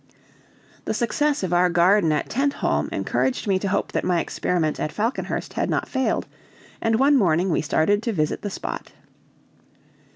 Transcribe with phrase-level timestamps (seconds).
[0.85, 4.91] The success of our garden at Tentholm encouraged me to hope that my experiment at
[4.91, 6.25] Falconhurst had not failed,
[6.81, 8.93] and one morning we started to visit the spot.